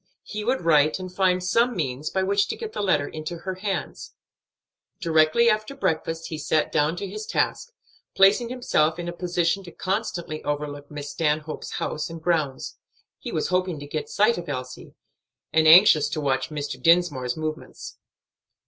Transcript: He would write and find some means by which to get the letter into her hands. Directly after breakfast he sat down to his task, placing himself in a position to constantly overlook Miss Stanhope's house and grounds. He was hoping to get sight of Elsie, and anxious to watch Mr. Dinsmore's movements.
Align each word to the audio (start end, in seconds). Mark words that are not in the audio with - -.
He 0.23 0.43
would 0.43 0.61
write 0.65 0.97
and 0.97 1.13
find 1.13 1.43
some 1.43 1.75
means 1.75 2.09
by 2.09 2.23
which 2.23 2.47
to 2.47 2.55
get 2.55 2.73
the 2.73 2.81
letter 2.81 3.07
into 3.07 3.37
her 3.37 3.53
hands. 3.53 4.15
Directly 4.99 5.47
after 5.47 5.75
breakfast 5.75 6.29
he 6.29 6.39
sat 6.39 6.71
down 6.71 6.95
to 6.95 7.07
his 7.07 7.27
task, 7.27 7.71
placing 8.15 8.49
himself 8.49 8.97
in 8.97 9.07
a 9.07 9.13
position 9.13 9.63
to 9.63 9.71
constantly 9.71 10.43
overlook 10.43 10.89
Miss 10.89 11.11
Stanhope's 11.11 11.73
house 11.73 12.09
and 12.09 12.19
grounds. 12.19 12.79
He 13.19 13.31
was 13.31 13.49
hoping 13.49 13.79
to 13.79 13.85
get 13.85 14.09
sight 14.09 14.39
of 14.39 14.49
Elsie, 14.49 14.95
and 15.53 15.67
anxious 15.67 16.09
to 16.09 16.19
watch 16.19 16.49
Mr. 16.49 16.81
Dinsmore's 16.81 17.37
movements. 17.37 17.99